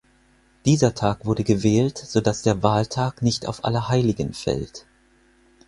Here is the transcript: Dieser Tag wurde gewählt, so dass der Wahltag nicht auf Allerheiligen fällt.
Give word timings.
Dieser 0.65 0.95
Tag 0.95 1.27
wurde 1.27 1.43
gewählt, 1.43 1.95
so 1.95 2.21
dass 2.21 2.41
der 2.41 2.63
Wahltag 2.63 3.21
nicht 3.21 3.45
auf 3.47 3.63
Allerheiligen 3.63 4.33
fällt. 4.33 4.87